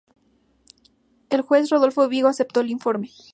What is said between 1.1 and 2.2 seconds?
El juez Rodolfo